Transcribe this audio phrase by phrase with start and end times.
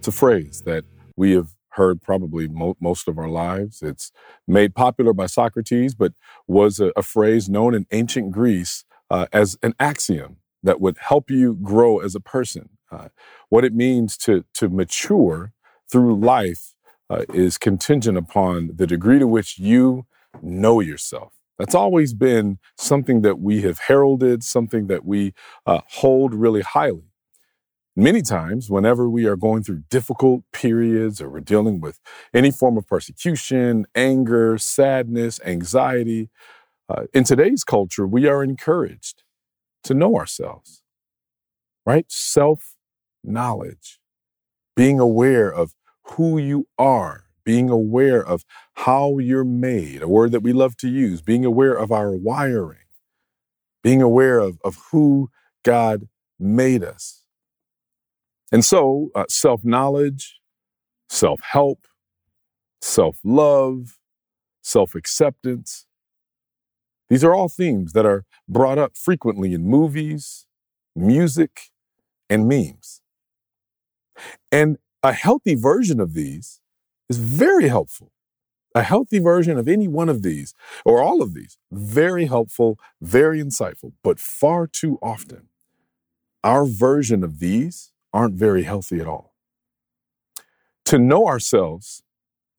[0.00, 3.82] It's a phrase that we have heard probably mo- most of our lives.
[3.82, 4.12] It's
[4.48, 6.14] made popular by Socrates, but
[6.48, 11.30] was a, a phrase known in ancient Greece uh, as an axiom that would help
[11.30, 12.70] you grow as a person.
[12.90, 13.08] Uh,
[13.50, 15.52] what it means to, to mature
[15.92, 16.72] through life
[17.10, 20.06] uh, is contingent upon the degree to which you
[20.40, 21.34] know yourself.
[21.58, 25.34] That's always been something that we have heralded, something that we
[25.66, 27.09] uh, hold really highly.
[27.96, 32.00] Many times, whenever we are going through difficult periods or we're dealing with
[32.32, 36.30] any form of persecution, anger, sadness, anxiety,
[36.88, 39.24] uh, in today's culture, we are encouraged
[39.84, 40.82] to know ourselves,
[41.86, 42.06] right?
[42.08, 42.76] Self
[43.24, 44.00] knowledge,
[44.76, 48.44] being aware of who you are, being aware of
[48.74, 52.78] how you're made, a word that we love to use, being aware of our wiring,
[53.82, 55.30] being aware of, of who
[55.64, 57.19] God made us.
[58.52, 60.40] And so, uh, self knowledge,
[61.08, 61.86] self help,
[62.80, 63.98] self love,
[64.62, 65.86] self acceptance,
[67.10, 70.46] these are all themes that are brought up frequently in movies,
[70.94, 71.70] music,
[72.30, 73.02] and memes.
[74.52, 76.60] And a healthy version of these
[77.08, 78.12] is very helpful.
[78.74, 80.54] A healthy version of any one of these,
[80.84, 83.92] or all of these, very helpful, very insightful.
[84.04, 85.48] But far too often,
[86.44, 89.34] our version of these aren't very healthy at all.
[90.86, 92.02] To know ourselves,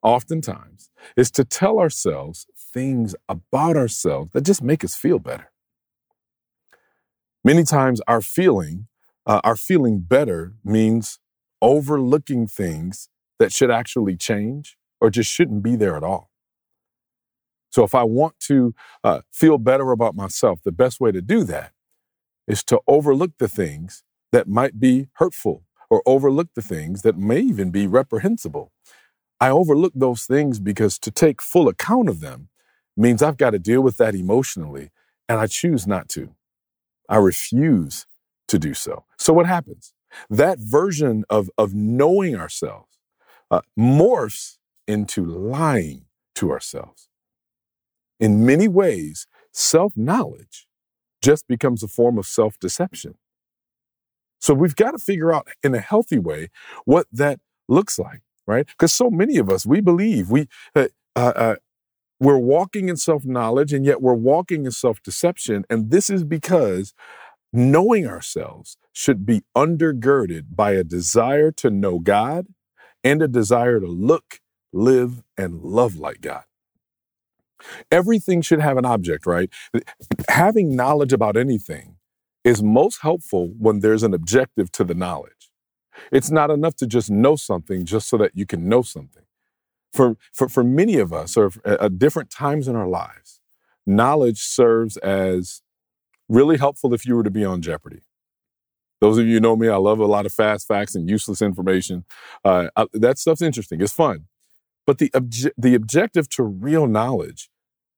[0.02, 5.52] oftentimes, is to tell ourselves things about ourselves that just make us feel better.
[7.44, 8.88] Many times, our feeling,
[9.26, 11.20] uh, our feeling better means
[11.62, 13.10] overlooking things
[13.40, 16.30] that should actually change or just shouldn't be there at all.
[17.72, 21.44] So, if I want to uh, feel better about myself, the best way to do
[21.46, 21.72] that
[22.48, 27.40] is to overlook the things that might be hurtful or overlook the things that may
[27.42, 28.72] even be reprehensible.
[29.40, 32.50] I overlook those things because to take full account of them
[32.98, 34.92] means I've got to deal with that emotionally,
[35.30, 36.36] and I choose not to.
[37.10, 38.08] I refuse
[38.50, 39.06] to do so.
[39.18, 39.94] So, what happens?
[40.30, 42.88] That version of, of knowing ourselves
[43.52, 46.06] uh, morphs into lying
[46.36, 47.10] to ourselves.
[48.20, 50.68] In many ways, self knowledge
[51.24, 53.16] just becomes a form of self deception.
[54.42, 56.50] So we've got to figure out in a healthy way
[56.86, 58.68] what that looks like, right?
[58.68, 61.56] Because so many of us, we believe we uh, uh,
[62.20, 66.24] we're walking in self knowledge, and yet we're walking in self deception, and this is
[66.24, 66.94] because
[67.54, 72.48] knowing ourselves should be undergirded by a desire to know God
[73.04, 74.40] and a desire to look,
[74.72, 76.44] live, and love like God.
[77.92, 79.50] Everything should have an object, right?
[80.30, 81.98] Having knowledge about anything
[82.44, 85.52] is most helpful when there's an objective to the knowledge.
[86.12, 89.24] It's not enough to just know something just so that you can know something.
[89.94, 93.42] For, for, for many of us, or at different times in our lives,
[93.86, 95.62] knowledge serves as
[96.30, 98.02] really helpful if you were to be on Jeopardy.
[99.02, 102.06] Those of you know me, I love a lot of fast facts and useless information.
[102.46, 103.82] Uh, I, that stuff's interesting.
[103.82, 104.28] It's fun.
[104.86, 107.50] But the, obje- the objective to real knowledge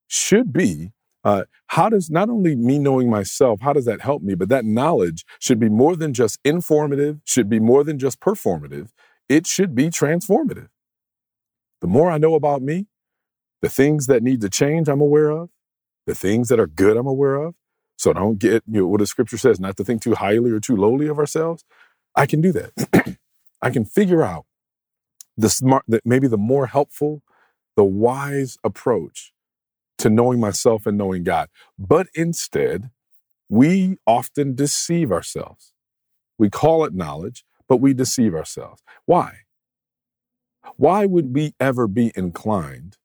[0.08, 4.36] should be uh, how does not only me knowing myself, how does that help me?
[4.36, 8.90] But that knowledge should be more than just informative, should be more than just performative.
[9.30, 10.68] It should be transformative.
[11.82, 12.88] The more I know about me,
[13.62, 15.50] the things that need to change, I'm aware of,
[16.06, 17.56] the things that are good, I'm aware of.
[17.98, 20.60] So don't get you know, what the scripture says, not to think too highly or
[20.60, 21.64] too lowly of ourselves.
[22.16, 23.18] I can do that.
[23.62, 24.46] I can figure out
[25.38, 27.22] the smart, that maybe the more helpful,
[27.78, 29.32] the wise approach
[30.04, 31.48] to knowing myself and knowing God.
[31.80, 32.90] But instead,
[33.48, 35.72] we often deceive ourselves.
[36.38, 38.84] We call it knowledge, but we deceive ourselves.
[39.06, 39.44] Why?
[40.76, 42.98] Why would we ever be inclined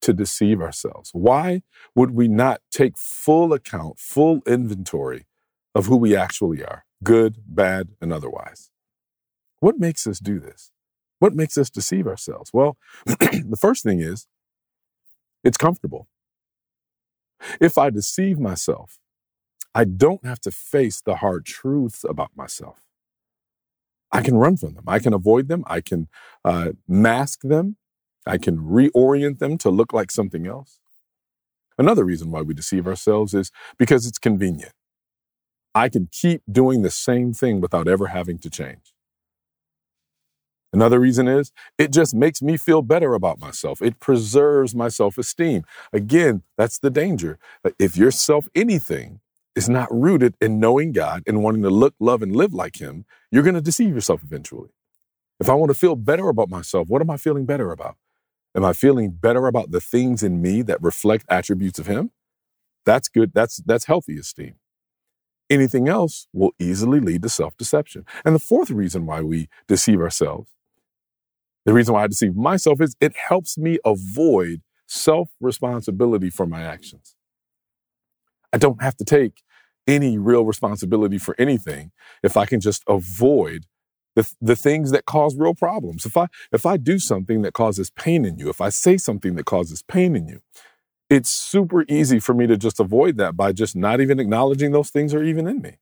[0.00, 1.10] to deceive ourselves?
[1.12, 1.64] Why
[1.94, 5.26] would we not take full account, full inventory
[5.74, 8.70] of who we actually are, good, bad, and otherwise?
[9.60, 10.70] What makes us do this?
[11.18, 12.48] What makes us deceive ourselves?
[12.54, 14.26] Well, the first thing is
[15.44, 16.08] it's comfortable.
[17.60, 18.98] If I deceive myself,
[19.74, 22.80] I don't have to face the hard truths about myself.
[24.12, 24.84] I can run from them.
[24.86, 25.64] I can avoid them.
[25.66, 26.08] I can
[26.44, 27.76] uh, mask them.
[28.26, 30.78] I can reorient them to look like something else.
[31.78, 34.72] Another reason why we deceive ourselves is because it's convenient.
[35.74, 38.91] I can keep doing the same thing without ever having to change.
[40.72, 43.82] Another reason is it just makes me feel better about myself.
[43.82, 45.64] It preserves my self esteem.
[45.92, 47.38] Again, that's the danger.
[47.78, 49.20] If your self anything
[49.56, 53.04] is not rooted in knowing God and wanting to look, love, and live like Him,
[53.30, 54.70] you're going to deceive yourself eventually.
[55.40, 57.96] If I want to feel better about myself, what am I feeling better about?
[58.54, 62.10] Am I feeling better about the things in me that reflect attributes of Him?
[62.86, 63.32] That's good.
[63.34, 64.56] That's, that's healthy esteem.
[65.50, 68.04] Anything else will easily lead to self deception.
[68.24, 70.50] And the fourth reason why we deceive ourselves,
[71.64, 76.62] the reason why I deceive myself is it helps me avoid self responsibility for my
[76.62, 77.14] actions.
[78.52, 79.42] I don't have to take
[79.86, 81.90] any real responsibility for anything
[82.22, 83.66] if I can just avoid
[84.14, 86.04] the, the things that cause real problems.
[86.04, 89.34] If I if I do something that causes pain in you, if I say something
[89.36, 90.40] that causes pain in you,
[91.08, 94.90] it's super easy for me to just avoid that by just not even acknowledging those
[94.90, 95.78] things are even in me.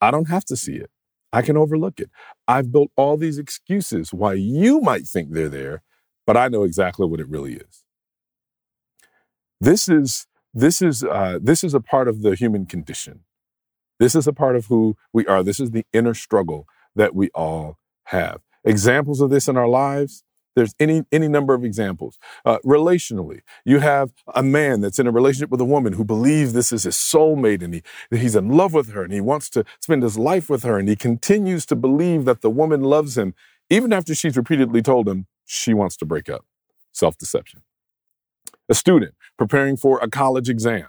[0.00, 0.90] I don't have to see it.
[1.32, 2.10] I can overlook it.
[2.48, 5.82] I've built all these excuses why you might think they're there,
[6.26, 7.84] but I know exactly what it really is.
[9.60, 13.20] This is this is uh, this is a part of the human condition.
[14.00, 15.42] This is a part of who we are.
[15.42, 16.66] This is the inner struggle
[16.96, 18.40] that we all have.
[18.64, 20.24] Examples of this in our lives.
[20.56, 22.18] There's any any number of examples.
[22.44, 26.52] Uh, relationally, you have a man that's in a relationship with a woman who believes
[26.52, 29.64] this is his soulmate, and he he's in love with her, and he wants to
[29.80, 33.34] spend his life with her, and he continues to believe that the woman loves him,
[33.68, 36.44] even after she's repeatedly told him she wants to break up.
[36.92, 37.62] Self deception.
[38.68, 40.86] A student preparing for a college exam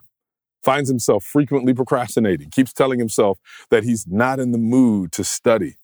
[0.63, 5.77] finds himself frequently procrastinating, keeps telling himself that he's not in the mood to study.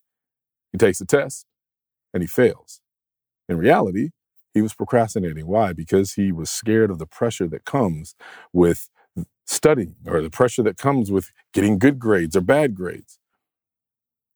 [0.71, 1.45] He takes a test
[2.13, 2.81] and he fails.
[3.49, 4.11] In reality,
[4.53, 5.47] he was procrastinating.
[5.47, 5.73] Why?
[5.73, 8.15] Because he was scared of the pressure that comes
[8.53, 8.89] with
[9.45, 13.19] studying or the pressure that comes with getting good grades or bad grades.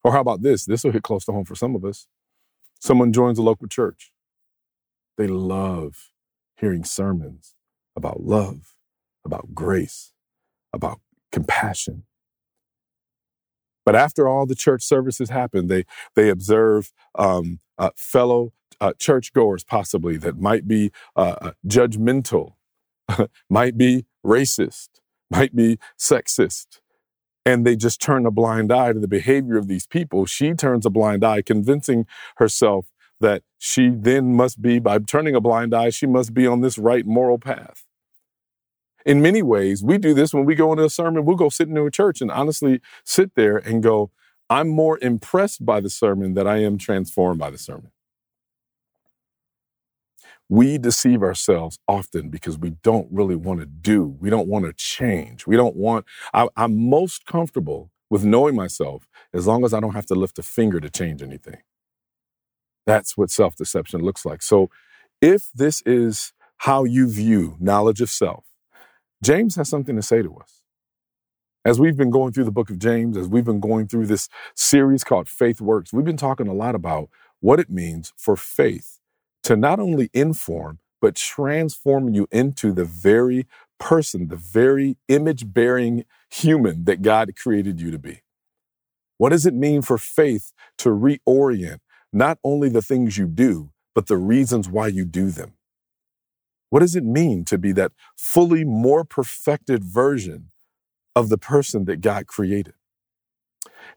[0.03, 0.65] Or how about this?
[0.65, 2.07] This will hit close to home for some of us.
[2.79, 4.11] Someone joins a local church.
[5.17, 6.11] They love
[6.57, 7.55] hearing sermons
[7.95, 8.75] about love,
[9.25, 10.13] about grace,
[10.73, 10.99] about
[11.31, 12.03] compassion.
[13.85, 15.85] But after all the church services happen, they
[16.15, 22.55] they observe um, uh, fellow uh, churchgoers possibly that might be uh, uh judgmental,
[23.49, 24.89] might be racist,
[25.29, 26.81] might be sexist,
[27.45, 30.25] and they just turn a blind eye to the behavior of these people.
[30.25, 32.05] She turns a blind eye, convincing
[32.35, 32.87] herself
[33.21, 36.77] that she then must be, by turning a blind eye, she must be on this
[36.77, 37.85] right moral path
[39.05, 41.67] in many ways, we do this when we go into a sermon, we'll go sit
[41.67, 44.11] into a church and honestly sit there and go,
[44.49, 47.91] I'm more impressed by the sermon than I am transformed by the sermon.
[50.51, 54.17] We deceive ourselves often because we don't really want to do.
[54.19, 55.47] We don't want to change.
[55.47, 56.05] We don't want,
[56.35, 60.39] I, I'm most comfortable with knowing myself as long as I don't have to lift
[60.39, 61.59] a finger to change anything.
[62.87, 64.43] That's what self deception looks like.
[64.43, 64.71] So
[65.21, 68.45] if this is how you view knowledge of self,
[69.23, 70.61] James has something to say to us.
[71.65, 74.29] As we've been going through the book of James, as we've been going through this
[74.55, 77.09] series called Faith Works, we've been talking a lot about
[77.41, 79.00] what it means for faith
[79.43, 83.47] to not only inform, but transform you into the very
[83.79, 88.21] person, the very image bearing human that God created you to be.
[89.17, 91.79] What does it mean for faith to reorient
[92.13, 95.53] not only the things you do, but the reasons why you do them?
[96.69, 100.51] What does it mean to be that fully more perfected version
[101.15, 102.73] of the person that God created?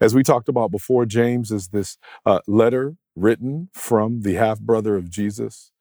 [0.01, 4.97] As we talked about before, James is this uh, letter written from the half brother
[4.97, 5.73] of Jesus,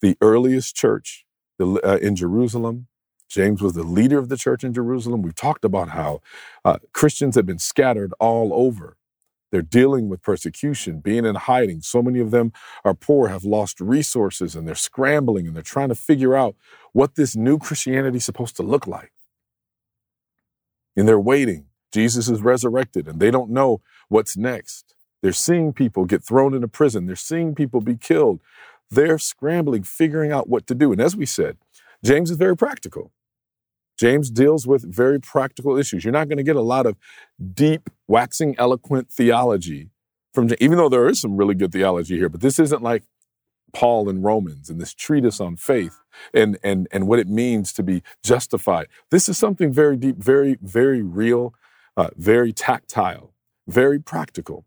[0.00, 1.24] the earliest church
[1.60, 2.88] uh, in Jerusalem.
[3.28, 5.22] James was the leader of the church in Jerusalem.
[5.22, 6.20] We've talked about how
[6.64, 8.96] uh, Christians have been scattered all over
[9.54, 11.80] they're dealing with persecution, being in hiding.
[11.80, 12.52] So many of them
[12.84, 16.56] are poor, have lost resources, and they're scrambling and they're trying to figure out
[16.92, 19.12] what this new Christianity is supposed to look like.
[20.96, 21.66] And they're waiting.
[21.94, 24.96] Jesus is resurrected, and they don't know what's next.
[25.22, 28.40] They're seeing people get thrown into prison, they're seeing people be killed.
[28.90, 30.90] They're scrambling, figuring out what to do.
[30.90, 31.56] And as we said,
[32.04, 33.12] James is very practical.
[33.96, 36.04] James deals with very practical issues.
[36.04, 36.96] You're not going to get a lot of
[37.54, 39.90] deep, waxing eloquent theology
[40.32, 43.04] from, James, even though there is some really good theology here, but this isn't like
[43.72, 46.00] Paul in Romans and this treatise on faith
[46.32, 48.88] and, and, and what it means to be justified.
[49.10, 51.54] This is something very deep, very, very real,
[51.96, 53.34] uh, very tactile,
[53.66, 54.64] very practical.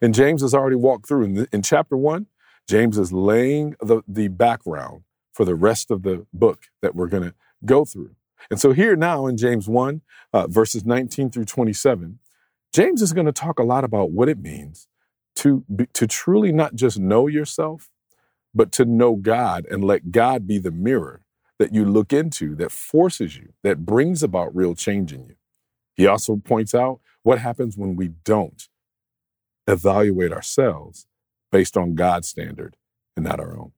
[0.00, 1.24] And James has already walked through.
[1.24, 2.26] In, the, in chapter one,
[2.68, 5.02] James is laying the, the background
[5.32, 8.10] for the rest of the book that we're going to go through.
[8.50, 10.00] And so here now in James 1,
[10.32, 12.18] uh, verses 19 through 27,
[12.72, 14.86] James is going to talk a lot about what it means
[15.36, 17.90] to, be, to truly not just know yourself,
[18.54, 21.22] but to know God and let God be the mirror
[21.58, 25.34] that you look into that forces you, that brings about real change in you.
[25.98, 28.68] He also points out what happens when we don't
[29.66, 31.06] evaluate ourselves
[31.52, 32.76] based on God's standard
[33.16, 33.72] and not our own.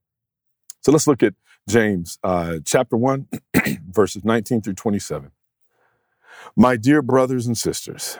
[0.81, 1.33] So let's look at
[1.67, 3.27] James uh, chapter 1,
[3.89, 5.31] verses 19 through 27.
[6.55, 8.19] My dear brothers and sisters,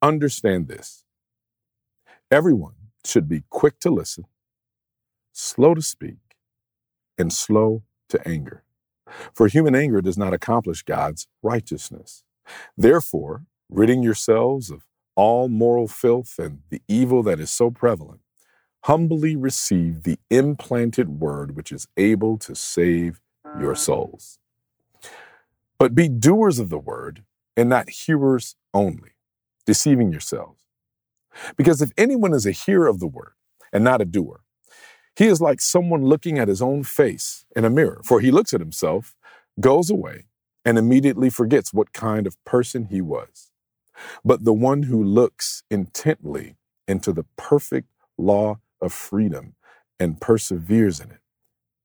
[0.00, 1.04] understand this.
[2.30, 4.26] Everyone should be quick to listen,
[5.32, 6.18] slow to speak,
[7.18, 8.64] and slow to anger.
[9.34, 12.22] For human anger does not accomplish God's righteousness.
[12.76, 18.20] Therefore, ridding yourselves of all moral filth and the evil that is so prevalent,
[18.84, 23.20] humbly receive the implanted word which is able to save
[23.58, 24.38] your souls.
[25.78, 27.24] But be doers of the word
[27.56, 29.10] and not hearers only,
[29.66, 30.60] deceiving yourselves.
[31.56, 33.32] Because if anyone is a hearer of the word
[33.72, 34.40] and not a doer,
[35.16, 38.54] he is like someone looking at his own face in a mirror, for he looks
[38.54, 39.14] at himself,
[39.58, 40.24] goes away,
[40.64, 43.50] and immediately forgets what kind of person he was.
[44.24, 46.56] But the one who looks intently
[46.88, 47.88] into the perfect
[48.18, 49.54] law of freedom
[50.00, 51.20] and perseveres in it,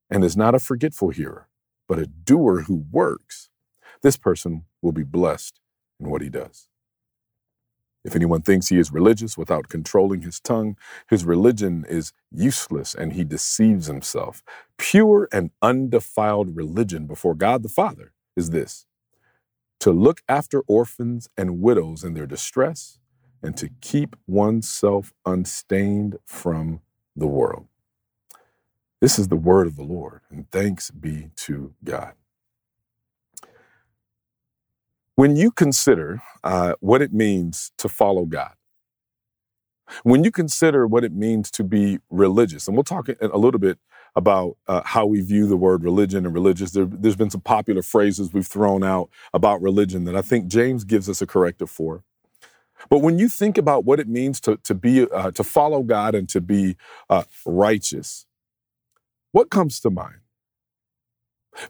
[0.09, 1.49] and is not a forgetful hearer,
[1.87, 3.49] but a doer who works,
[4.03, 5.59] this person will be blessed
[5.99, 6.67] in what he does.
[8.05, 10.77] If anyone thinks he is religious without controlling his tongue,
[11.09, 14.43] his religion is useless and he deceives himself.
[14.79, 18.85] Pure and undefiled religion before God the Father is this
[19.81, 22.99] to look after orphans and widows in their distress
[23.43, 26.81] and to keep oneself unstained from
[27.15, 27.67] the world.
[29.01, 32.13] This is the word of the Lord, and thanks be to God.
[35.15, 38.53] When you consider uh, what it means to follow God,
[40.03, 43.79] when you consider what it means to be religious, and we'll talk a little bit
[44.15, 46.71] about uh, how we view the word religion and religious.
[46.71, 50.83] There, has been some popular phrases we've thrown out about religion that I think James
[50.83, 52.03] gives us a corrective for.
[52.89, 56.15] But when you think about what it means to, to be uh, to follow God
[56.15, 56.77] and to be
[57.09, 58.25] uh, righteous,
[59.31, 60.21] what comes to mind?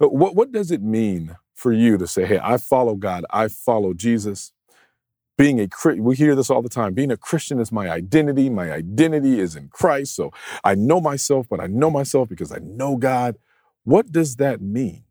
[0.02, 3.48] Uh, what, what does it mean for you to say, hey, I follow God, I
[3.48, 4.52] follow Jesus?
[5.38, 5.68] Being a
[6.02, 6.94] we hear this all the time.
[6.94, 8.50] Being a Christian is my identity.
[8.50, 10.16] My identity is in Christ.
[10.16, 10.32] So
[10.64, 13.38] I know myself, but I know myself because I know God.
[13.84, 15.04] What does that mean?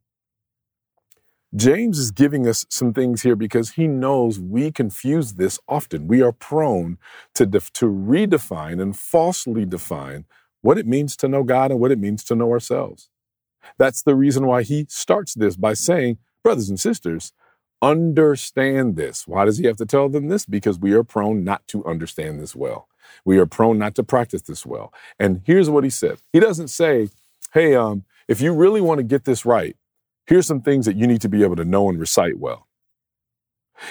[1.57, 6.09] James is giving us some things here because he knows we confuse this often.
[6.09, 6.99] We are prone
[7.35, 10.27] to, def- to redefine and falsely define
[10.63, 13.11] what it means to know God and what it means to know ourselves.
[13.79, 17.33] That's the reason why he starts this by saying, brothers and sisters,
[17.85, 19.27] understand this.
[19.27, 20.47] Why does he have to tell them this?
[20.47, 22.89] Because we are prone not to understand this well.
[23.25, 24.93] We are prone not to practice this well.
[25.19, 26.19] And here's what he said.
[26.33, 27.11] He doesn't say,
[27.53, 29.77] hey, um, if you really want to get this right,
[30.27, 32.67] here's some things that you need to be able to know and recite well.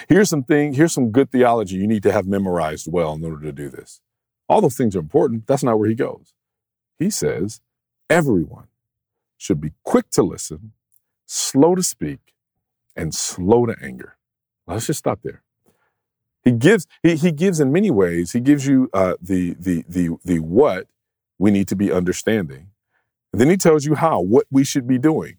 [0.07, 3.41] Here's some thing, here's some good theology you need to have memorized well in order
[3.41, 4.01] to do this.
[4.49, 5.45] All those things are important.
[5.45, 6.33] That's not where he goes.
[6.99, 7.59] He says,
[8.09, 8.67] everyone
[9.37, 10.71] should be quick to listen,
[11.25, 12.32] slow to speak,
[12.95, 14.17] and slow to anger.
[14.67, 15.43] Let's just stop there.
[16.43, 20.09] He gives, he, he gives in many ways, he gives you uh, the, the, the,
[20.25, 20.87] the what
[21.39, 22.67] we need to be understanding.
[23.31, 25.37] And then he tells you how, what we should be doing.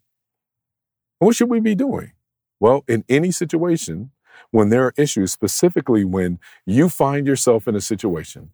[1.18, 2.12] What should we be doing?
[2.58, 4.10] Well, in any situation,
[4.50, 8.50] when there are issues, specifically when you find yourself in a situation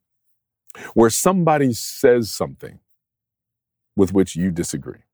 [0.95, 2.81] where somebody says something
[3.97, 5.05] with which you disagree.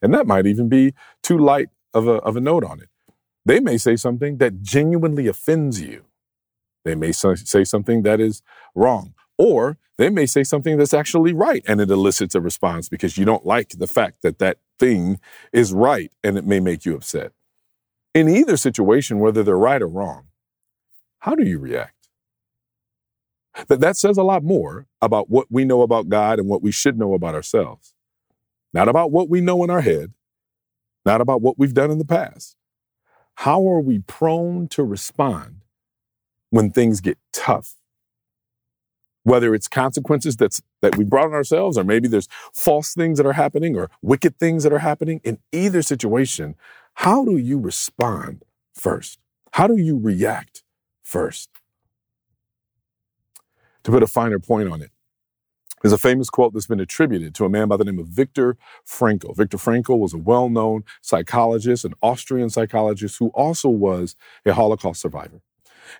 [0.00, 2.88] And that might even be too light of a, of a note on it.
[3.44, 6.04] They may say something that genuinely offends you.
[6.84, 8.42] They may say something that is
[8.74, 9.14] wrong.
[9.38, 13.24] Or they may say something that's actually right and it elicits a response because you
[13.24, 15.20] don't like the fact that that thing
[15.52, 17.32] is right and it may make you upset.
[18.14, 20.26] In either situation, whether they're right or wrong,
[21.20, 22.08] how do you react?
[23.68, 26.72] That, that says a lot more about what we know about God and what we
[26.72, 27.94] should know about ourselves.
[28.72, 30.12] Not about what we know in our head,
[31.06, 32.56] not about what we've done in the past.
[33.36, 35.62] How are we prone to respond
[36.50, 37.76] when things get tough?
[39.24, 43.26] whether it's consequences that's that we brought on ourselves or maybe there's false things that
[43.26, 46.54] are happening or wicked things that are happening in either situation
[46.96, 48.44] how do you respond
[48.74, 49.18] first
[49.52, 50.64] how do you react
[51.02, 51.50] first
[53.84, 54.90] To put a finer point on it,
[55.86, 58.56] there's a famous quote that's been attributed to a man by the name of Viktor
[58.84, 59.36] Frankl.
[59.36, 65.00] Viktor Frankl was a well known psychologist, an Austrian psychologist who also was a Holocaust
[65.00, 65.42] survivor.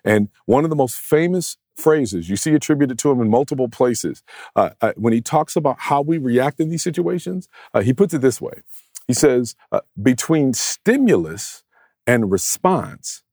[0.03, 4.23] And one of the most famous phrases you see attributed to him in multiple places,
[4.57, 8.13] uh, uh, when he talks about how we react in these situations, uh, he puts
[8.13, 8.63] it this way
[9.07, 11.63] He says, uh, between stimulus
[12.05, 13.23] and response,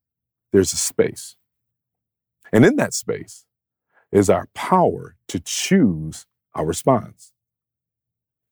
[0.52, 1.34] there's a space.
[2.52, 3.44] And in that space
[4.12, 7.32] is our power to choose our response.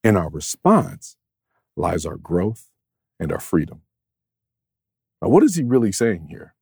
[0.04, 1.16] In our response
[1.76, 2.70] lies our growth
[3.20, 3.82] and our freedom.
[5.20, 6.54] Now, what is he really saying here?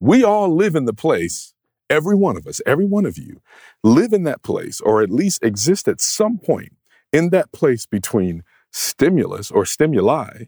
[0.00, 1.54] We all live in the place,
[1.88, 3.42] every one of us, every one of you,
[3.84, 6.72] live in that place, or at least exist at some point
[7.12, 8.42] in that place between
[8.72, 10.44] stimulus or stimuli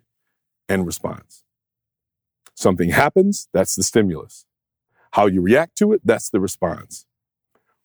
[0.69, 1.45] and response.
[2.55, 4.47] Something happens, that's the stimulus.
[5.13, 7.07] How you react to it, that's the response.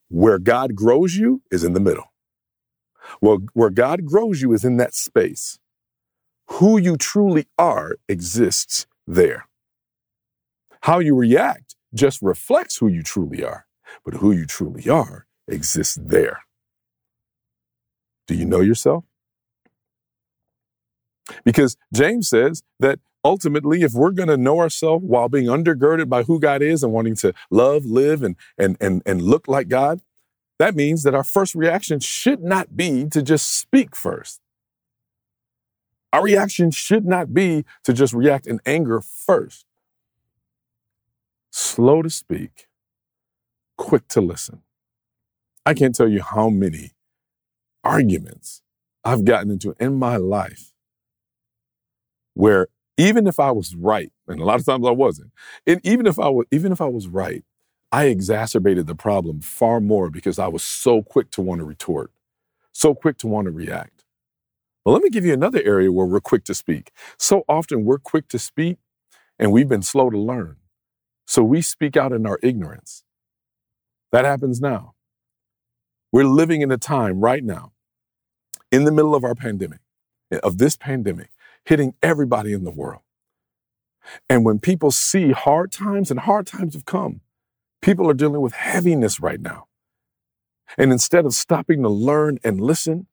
[0.10, 2.14] Where God grows you is in the middle.
[3.22, 5.60] Well, where God grows you is in that space.
[6.52, 9.48] Who you truly are exists there.
[10.82, 13.66] How you react just reflects who you truly are,
[14.06, 16.42] but who you truly are exists there.
[18.28, 19.06] Do you know yourself?
[21.44, 26.24] Because James says that ultimately, if we're going to know ourselves while being undergirded by
[26.24, 30.02] who God is and wanting to love, live, and, and, and, and look like God,
[30.60, 34.42] that means that our first reaction should not be to just speak first.
[36.14, 39.66] Our reaction should not be to just react in anger first.
[41.52, 42.68] Slow to speak,
[43.78, 44.62] quick to listen.
[45.66, 46.92] I can't tell you how many
[47.84, 48.62] arguments
[49.04, 50.72] I've gotten into in my life
[52.34, 55.32] where even if I was right, and a lot of times I wasn't,
[55.66, 57.44] and even if I was, even if I was right,
[57.92, 62.12] I exacerbated the problem far more because I was so quick to want to retort,
[62.74, 64.04] so quick to want to react.
[64.84, 66.92] But let me give you another area where we're quick to speak.
[67.18, 68.78] So often we're quick to speak
[69.38, 70.56] and we've been slow to learn.
[71.26, 73.04] So we speak out in our ignorance.
[74.14, 74.94] That happens now.
[76.14, 77.74] We're living in a time right now,
[78.72, 79.80] in the middle of our pandemic,
[80.42, 81.32] of this pandemic,
[81.66, 83.02] hitting everybody in the world.
[84.30, 87.22] And when people see hard times, and hard times have come,
[87.82, 89.68] people are dealing with heaviness right now.
[90.78, 93.08] And instead of stopping to learn and listen,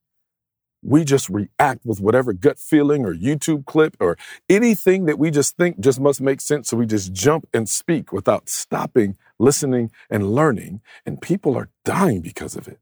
[0.82, 4.18] we just react with whatever gut feeling or YouTube clip or
[4.50, 6.68] anything that we just think just must make sense.
[6.68, 10.82] So we just jump and speak without stopping, listening, and learning.
[11.06, 12.78] And people are dying because of it.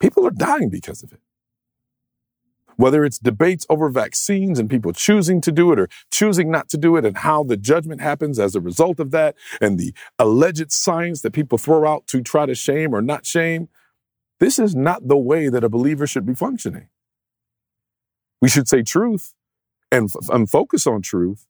[0.00, 1.20] People are dying because of it
[2.78, 6.78] whether it's debates over vaccines and people choosing to do it or choosing not to
[6.78, 10.72] do it, and how the judgment happens as a result of that, and the alleged
[10.72, 13.68] science that people throw out to try to shame or not shame,
[14.38, 16.88] this is not the way that a believer should be functioning.
[18.40, 19.34] We should say truth
[19.90, 21.46] and, and focus on truth.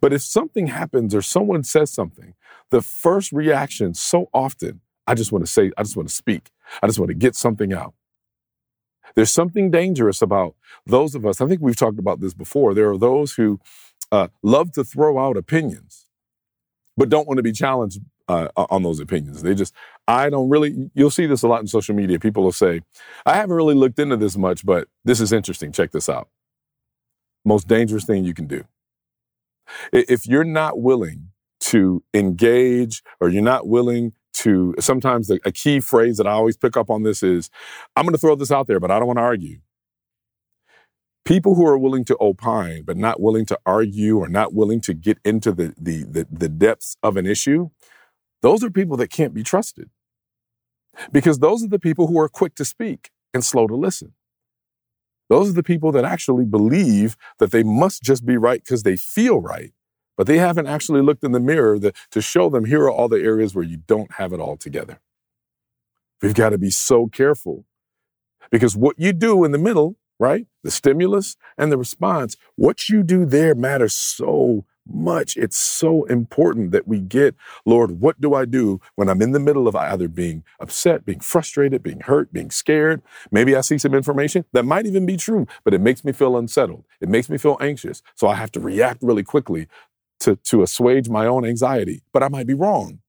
[0.00, 2.34] But if something happens or someone says something,
[2.70, 6.50] the first reaction so often, I just want to say, I just want to speak.
[6.80, 7.94] I just want to get something out.
[9.14, 10.54] There's something dangerous about
[10.86, 11.40] those of us.
[11.40, 12.74] I think we've talked about this before.
[12.74, 13.60] There are those who
[14.12, 16.06] uh, love to throw out opinions,
[16.96, 19.42] but don't want to be challenged uh, on those opinions.
[19.42, 19.74] They just,
[20.06, 22.18] I don't really, you'll see this a lot in social media.
[22.18, 22.82] People will say,
[23.26, 25.72] I haven't really looked into this much, but this is interesting.
[25.72, 26.28] Check this out.
[27.44, 28.64] Most dangerous thing you can do.
[29.92, 31.28] If you're not willing
[31.60, 36.76] to engage or you're not willing to sometimes a key phrase that I always pick
[36.76, 37.50] up on this is
[37.96, 39.60] I'm going to throw this out there, but I don't want to argue.
[41.24, 44.94] People who are willing to opine, but not willing to argue or not willing to
[44.94, 47.68] get into the, the, the, the depths of an issue,
[48.42, 49.90] those are people that can't be trusted.
[51.12, 54.14] Because those are the people who are quick to speak and slow to listen.
[55.28, 58.96] Those are the people that actually believe that they must just be right because they
[58.96, 59.72] feel right
[60.20, 63.08] but they haven't actually looked in the mirror the, to show them here are all
[63.08, 65.00] the areas where you don't have it all together.
[66.20, 67.64] We've got to be so careful
[68.50, 70.46] because what you do in the middle, right?
[70.62, 75.36] The stimulus and the response, what you do there matters so much.
[75.36, 79.40] It's so important that we get, Lord, what do I do when I'm in the
[79.40, 83.02] middle of either being upset, being frustrated, being hurt, being scared?
[83.30, 86.36] Maybe I see some information that might even be true, but it makes me feel
[86.36, 86.84] unsettled.
[87.00, 88.02] It makes me feel anxious.
[88.14, 89.68] So I have to react really quickly
[90.20, 93.00] to, to assuage my own anxiety, but I might be wrong.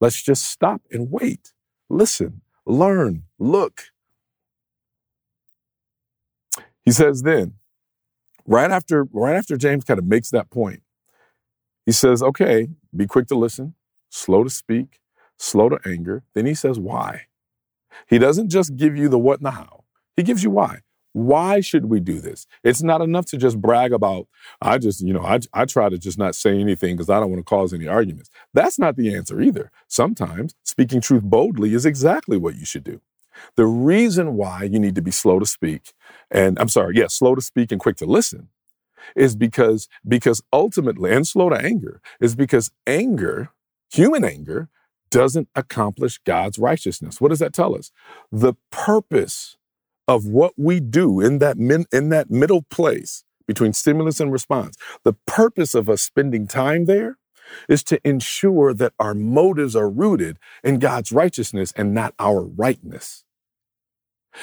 [0.00, 1.52] Let's just stop and wait,
[1.88, 3.82] listen, learn, look.
[6.82, 7.54] He says then,
[8.46, 10.82] right after, right after James kind of makes that point,
[11.84, 13.74] he says, okay, be quick to listen,
[14.08, 15.00] slow to speak,
[15.38, 17.22] slow to anger, then he says why.
[18.08, 19.84] He doesn't just give you the what and the how,
[20.16, 20.80] he gives you why.
[21.12, 22.46] Why should we do this?
[22.62, 24.28] It's not enough to just brag about,
[24.62, 27.30] I just, you know, I, I try to just not say anything because I don't
[27.30, 28.30] want to cause any arguments.
[28.54, 29.70] That's not the answer either.
[29.88, 33.00] Sometimes speaking truth boldly is exactly what you should do.
[33.56, 35.94] The reason why you need to be slow to speak,
[36.30, 38.48] and I'm sorry, yeah, slow to speak and quick to listen,
[39.16, 43.50] is because because ultimately, and slow to anger, is because anger,
[43.90, 44.68] human anger,
[45.10, 47.20] doesn't accomplish God's righteousness.
[47.20, 47.90] What does that tell us?
[48.30, 49.56] The purpose
[50.10, 54.76] of what we do in that min, in that middle place between stimulus and response,
[55.04, 57.16] the purpose of us spending time there
[57.68, 63.22] is to ensure that our motives are rooted in God's righteousness and not our rightness.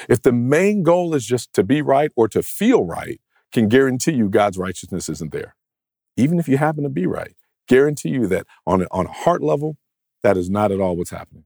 [0.08, 3.20] If the main goal is just to be right or to feel right,
[3.52, 5.54] can guarantee you God's righteousness isn't there.
[6.16, 7.34] Even if you happen to be right,
[7.66, 9.76] guarantee you that on a, on a heart level,
[10.22, 11.44] that is not at all what's happening.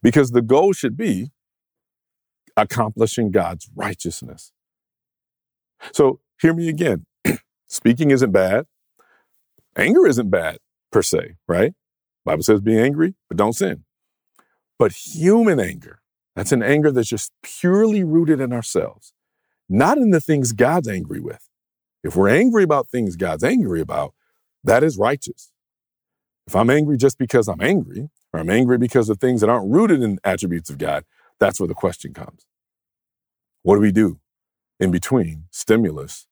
[0.00, 1.32] Because the goal should be
[2.56, 4.52] accomplishing God's righteousness.
[5.92, 7.06] So hear me again.
[7.68, 8.66] Speaking isn't bad.
[9.76, 10.58] Anger isn't bad
[10.90, 11.72] per se, right?
[12.24, 13.84] Bible says be angry, but don't sin.
[14.78, 16.00] But human anger,
[16.36, 19.12] that's an anger that's just purely rooted in ourselves,
[19.68, 21.48] not in the things God's angry with.
[22.04, 24.14] If we're angry about things God's angry about,
[24.64, 25.52] that is righteous.
[26.46, 29.72] If I'm angry just because I'm angry, or I'm angry because of things that aren't
[29.72, 31.04] rooted in attributes of God,
[31.42, 32.46] that's where the question comes.
[33.62, 34.20] What do we do
[34.78, 36.28] in between stimulus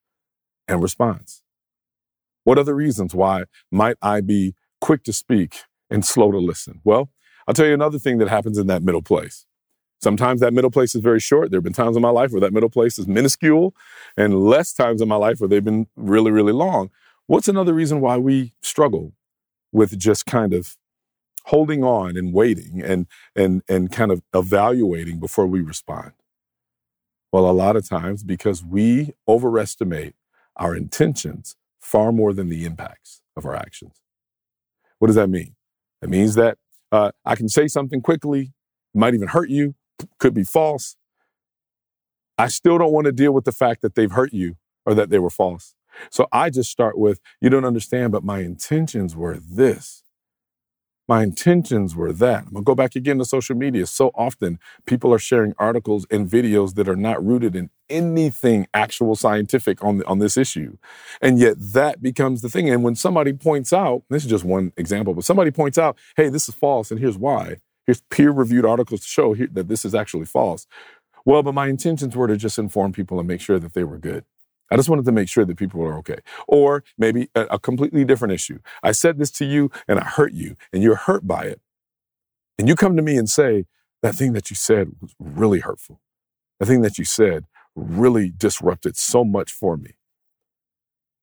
[0.68, 1.42] and response?
[2.44, 6.80] What are the reasons why might I be quick to speak and slow to listen?
[6.84, 7.10] Well,
[7.48, 9.46] I'll tell you another thing that happens in that middle place.
[10.00, 11.50] Sometimes that middle place is very short.
[11.50, 13.74] There have been times in my life where that middle place is minuscule,
[14.16, 16.90] and less times in my life where they've been really, really long.
[17.26, 19.12] What's another reason why we struggle
[19.72, 20.76] with just kind of
[21.46, 26.12] holding on and waiting and and and kind of evaluating before we respond?
[27.32, 30.14] Well, a lot of times because we overestimate
[30.56, 34.00] our intentions far more than the impacts of our actions.
[34.98, 35.54] What does that mean?
[36.02, 36.58] It means that
[36.92, 38.52] uh, I can say something quickly,
[38.94, 39.74] might even hurt you,
[40.18, 40.96] could be false.
[42.36, 45.10] I still don't want to deal with the fact that they've hurt you or that
[45.10, 45.74] they were false.
[46.10, 50.02] So I just start with, you don't understand, but my intentions were this.
[51.10, 52.44] My intentions were that.
[52.44, 53.86] I'm gonna go back again to social media.
[53.86, 59.16] So often people are sharing articles and videos that are not rooted in anything actual
[59.16, 60.78] scientific on, the, on this issue.
[61.20, 62.70] And yet that becomes the thing.
[62.70, 66.28] And when somebody points out, this is just one example, but somebody points out, hey,
[66.28, 67.56] this is false, and here's why.
[67.86, 70.68] Here's peer reviewed articles to show here that this is actually false.
[71.24, 73.98] Well, but my intentions were to just inform people and make sure that they were
[73.98, 74.24] good.
[74.70, 76.18] I just wanted to make sure that people are okay.
[76.46, 78.60] Or maybe a, a, completely different issue.
[78.82, 81.60] I said this to you and I hurt you and you're hurt by it.
[82.58, 83.66] And you come to me and say,
[84.02, 86.00] that thing that you said was really hurtful.
[86.58, 89.92] The thing that you said really disrupted so much for me.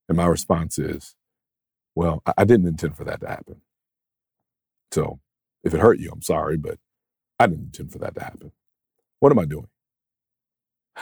[0.07, 1.15] And my response is,
[1.95, 3.61] well, I, I didn't intend for that to happen.
[4.91, 5.19] So
[5.63, 6.77] if it hurt you, I'm sorry, but
[7.39, 8.51] I didn't intend for that to happen.
[9.19, 9.67] What am I doing?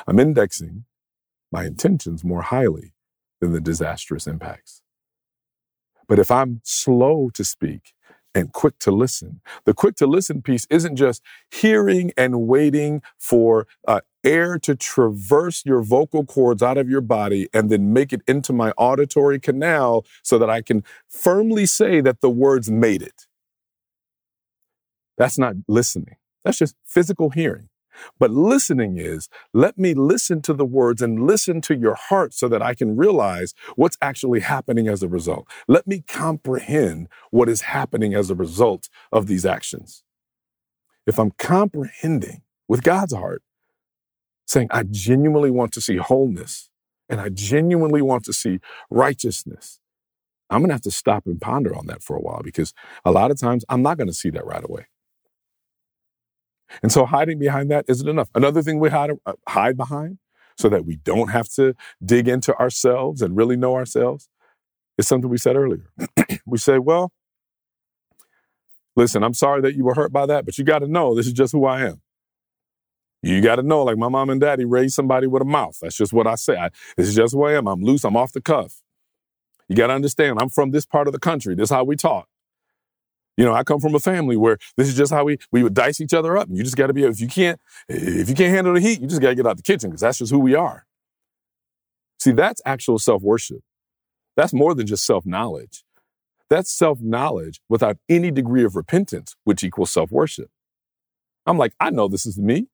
[0.07, 0.85] I'm indexing
[1.51, 2.93] my intentions more highly
[3.41, 4.81] than the disastrous impacts.
[6.07, 7.93] But if I'm slow to speak
[8.33, 13.67] and quick to listen, the quick to listen piece isn't just hearing and waiting for
[13.87, 18.21] uh, air to traverse your vocal cords out of your body and then make it
[18.27, 23.27] into my auditory canal so that I can firmly say that the words made it.
[25.17, 26.17] That's not listening.
[26.43, 27.69] That's just physical hearing.
[28.19, 32.47] But listening is let me listen to the words and listen to your heart so
[32.49, 35.47] that I can realize what's actually happening as a result.
[35.67, 40.03] Let me comprehend what is happening as a result of these actions.
[41.07, 43.43] If I'm comprehending with God's heart,
[44.47, 46.69] saying, I genuinely want to see wholeness
[47.09, 49.79] and I genuinely want to see righteousness,
[50.49, 53.11] I'm going to have to stop and ponder on that for a while because a
[53.11, 54.87] lot of times I'm not going to see that right away.
[56.83, 58.29] And so hiding behind that isn't enough.
[58.35, 60.19] Another thing we hide, uh, hide behind
[60.57, 64.29] so that we don't have to dig into ourselves and really know ourselves
[64.97, 65.89] is something we said earlier.
[66.45, 67.11] we say, well,
[68.95, 71.27] listen, I'm sorry that you were hurt by that, but you got to know this
[71.27, 72.01] is just who I am.
[73.21, 75.77] You got to know, like my mom and daddy raised somebody with a mouth.
[75.81, 76.55] That's just what I say.
[76.57, 77.67] I, this is just who I am.
[77.67, 78.03] I'm loose.
[78.05, 78.81] I'm off the cuff.
[79.67, 81.55] You got to understand, I'm from this part of the country.
[81.55, 82.27] This is how we talk.
[83.37, 85.73] You know, I come from a family where this is just how we we would
[85.73, 86.47] dice each other up.
[86.47, 89.01] And you just got to be if you can't if you can't handle the heat,
[89.01, 90.85] you just got to get out the kitchen because that's just who we are.
[92.19, 93.61] See, that's actual self worship.
[94.35, 95.83] That's more than just self knowledge.
[96.49, 100.49] That's self knowledge without any degree of repentance, which equals self worship.
[101.45, 102.67] I'm like, I know this is me.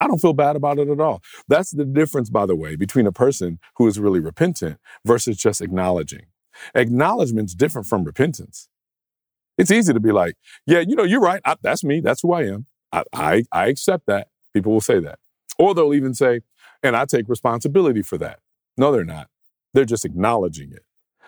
[0.00, 1.22] I don't feel bad about it at all.
[1.48, 5.60] That's the difference, by the way, between a person who is really repentant versus just
[5.60, 6.26] acknowledging.
[6.74, 8.68] Acknowledgement's different from repentance.
[9.58, 11.42] It's easy to be like, yeah, you know, you're right.
[11.44, 12.00] I, that's me.
[12.00, 12.66] That's who I am.
[12.92, 14.28] I, I, I accept that.
[14.54, 15.18] People will say that.
[15.58, 16.42] Or they'll even say,
[16.82, 18.40] and I take responsibility for that.
[18.78, 19.28] No, they're not.
[19.74, 20.84] They're just acknowledging it.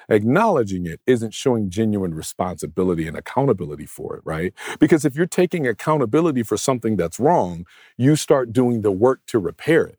[0.08, 4.54] Acknowledging it isn't showing genuine responsibility and accountability for it, right?
[4.80, 7.66] Because if you're taking accountability for something that's wrong,
[7.98, 9.98] you start doing the work to repair it.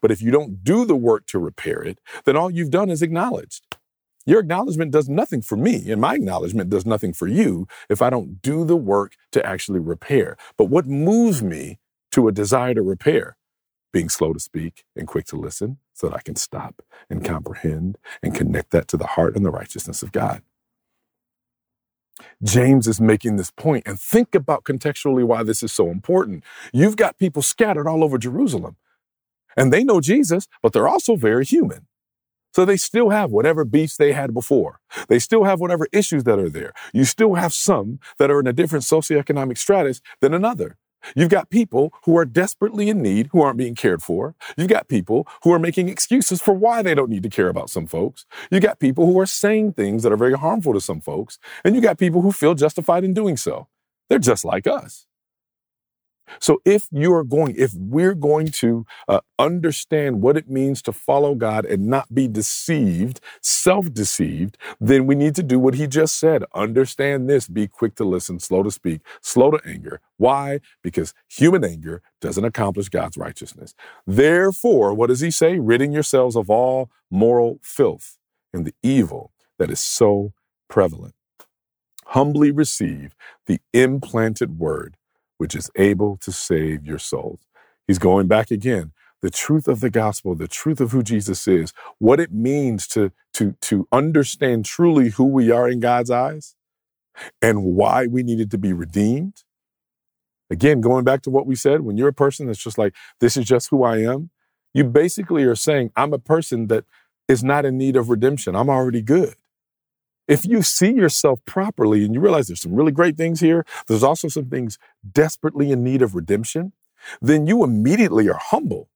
[0.00, 3.02] But if you don't do the work to repair it, then all you've done is
[3.02, 3.77] acknowledged.
[4.28, 8.10] Your acknowledgement does nothing for me, and my acknowledgement does nothing for you if I
[8.10, 10.36] don't do the work to actually repair.
[10.58, 11.78] But what moves me
[12.12, 13.38] to a desire to repair?
[13.90, 17.96] Being slow to speak and quick to listen, so that I can stop and comprehend
[18.22, 20.42] and connect that to the heart and the righteousness of God.
[22.44, 26.44] James is making this point, and think about contextually why this is so important.
[26.74, 28.76] You've got people scattered all over Jerusalem,
[29.56, 31.86] and they know Jesus, but they're also very human.
[32.58, 34.80] So they still have whatever beefs they had before.
[35.08, 36.72] They still have whatever issues that are there.
[36.92, 40.76] You still have some that are in a different socioeconomic stratus than another.
[41.14, 44.34] You've got people who are desperately in need who aren't being cared for.
[44.56, 47.70] You've got people who are making excuses for why they don't need to care about
[47.70, 48.26] some folks.
[48.50, 51.38] You've got people who are saying things that are very harmful to some folks.
[51.64, 53.68] And you've got people who feel justified in doing so.
[54.08, 55.06] They're just like us.
[56.40, 60.92] So if you are going, if we're going to uh, understand what it means to
[60.92, 66.18] follow God and not be deceived, self-deceived, then we need to do what he just
[66.18, 66.44] said.
[66.54, 70.00] Understand this, be quick to listen, slow to speak, slow to anger.
[70.16, 70.60] Why?
[70.82, 73.74] Because human anger doesn't accomplish God's righteousness.
[74.06, 75.58] Therefore, what does he say?
[75.58, 78.18] Ridding yourselves of all moral filth
[78.52, 80.32] and the evil that is so
[80.68, 81.14] prevalent.
[82.06, 83.14] Humbly receive
[83.46, 84.97] the implanted word
[85.38, 87.40] which is able to save your souls.
[87.86, 88.92] He's going back again.
[89.22, 93.12] The truth of the gospel, the truth of who Jesus is, what it means to,
[93.34, 96.56] to, to understand truly who we are in God's eyes
[97.42, 99.44] and why we needed to be redeemed.
[100.50, 103.36] Again, going back to what we said, when you're a person that's just like, this
[103.36, 104.30] is just who I am,
[104.74, 106.84] you basically are saying, I'm a person that
[107.28, 108.56] is not in need of redemption.
[108.56, 109.34] I'm already good.
[110.28, 114.04] If you see yourself properly and you realize there's some really great things here, there's
[114.04, 114.78] also some things
[115.10, 116.74] desperately in need of redemption,
[117.22, 118.90] then you immediately are humble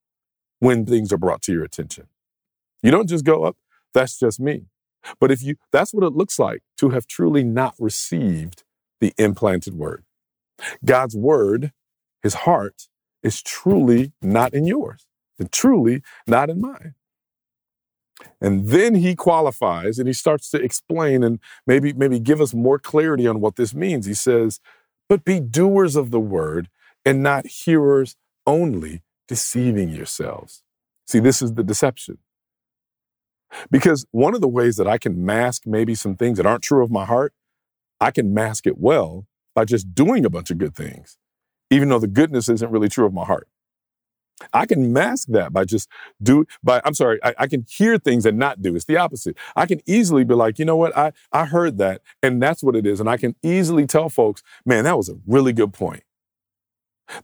[0.61, 2.09] when things are brought to your attention.
[2.83, 3.57] You don't just go up,
[3.95, 4.67] that's just me.
[5.21, 8.65] But if you, that's what it looks like to have truly not received
[9.01, 10.05] the implanted word.
[10.85, 11.73] God's word,
[12.23, 12.89] his heart,
[13.23, 15.07] is truly not in yours
[15.39, 16.95] and truly not in mine.
[18.41, 22.79] And then he qualifies and he starts to explain and maybe maybe give us more
[22.79, 24.07] clarity on what this means.
[24.07, 24.61] He says,
[25.09, 26.69] "But be doers of the word
[27.05, 30.63] and not hearers only, deceiving yourselves."
[31.07, 32.19] See, this is the deception.
[33.71, 36.83] Because one of the ways that I can mask maybe some things that aren't true
[36.83, 37.35] of my heart,
[38.01, 41.19] I can mask it well by just doing a bunch of good things,
[41.71, 43.49] even though the goodness isn't really true of my heart.
[44.53, 45.89] I can mask that by just
[46.23, 48.75] do by I'm sorry, I, I, can hear things and not do.
[48.75, 49.37] It's the opposite.
[49.55, 52.77] I can easily be like, you know what, I, I heard that, and that's what
[52.77, 53.01] it is.
[53.01, 56.03] And I can easily tell folks, man, that was a really good point.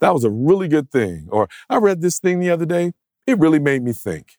[0.00, 1.28] That was a really good thing.
[1.30, 2.92] Or I read this thing the other day,
[3.26, 4.38] it really made me think.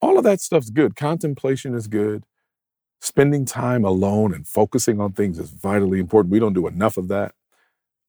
[0.00, 0.94] All of that stuff's good.
[0.96, 2.24] Contemplation is good.
[3.00, 6.32] Spending time alone and focusing on things is vitally important.
[6.32, 7.34] We don't do enough of that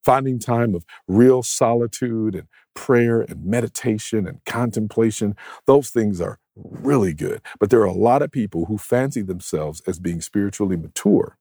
[0.04, 2.48] finding time of real solitude and
[2.80, 5.36] prayer and meditation and contemplation,
[5.68, 7.42] those things are really good.
[7.60, 11.38] But there are a lot of people who fancy themselves as being spiritually mature,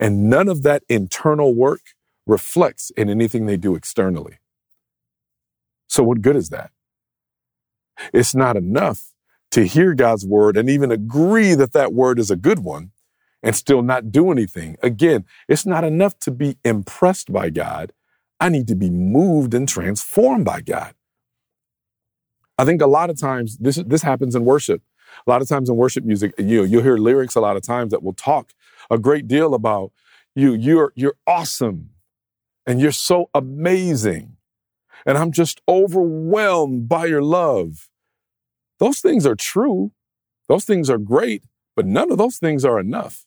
[0.00, 1.82] and none of that internal work
[2.26, 4.38] reflects in anything they do externally.
[5.88, 6.72] So, what good is that?
[8.14, 9.12] It's not enough
[9.52, 12.92] to hear God's word and even agree that that word is a good one
[13.42, 14.76] and still not do anything.
[14.82, 17.92] Again, it's not enough to be impressed by God.
[18.42, 20.94] I need to be moved and transformed by God.
[22.58, 24.82] I think a lot of times this this happens in worship.
[25.24, 27.92] A lot of times in worship music, you you'll hear lyrics a lot of times
[27.92, 28.52] that will talk
[28.90, 29.92] a great deal about
[30.34, 30.54] you.
[30.54, 31.90] You're you're awesome,
[32.66, 34.38] and you're so amazing,
[35.06, 37.88] and I'm just overwhelmed by your love.
[38.80, 39.92] Those things are true.
[40.48, 41.44] Those things are great,
[41.76, 43.24] but none of those things are enough.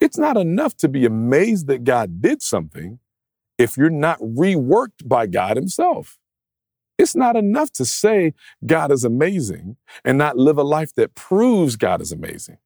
[0.00, 3.00] It's not enough to be amazed that God did something
[3.62, 6.18] if you're not reworked by God Himself.
[6.98, 11.76] It's not enough to say God is amazing and not live a life that proves
[11.76, 12.58] God is amazing.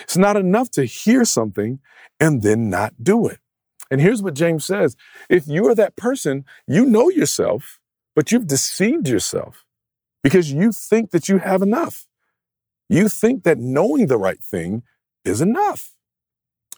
[0.00, 1.80] It's not enough to hear something
[2.20, 3.38] and then not do it.
[3.90, 4.96] And here's what James says
[5.28, 7.80] if you are that person, you know yourself,
[8.14, 9.64] but you've deceived yourself
[10.22, 12.06] because you think that you have enough.
[12.88, 14.82] You think that knowing the right thing
[15.24, 15.94] is enough.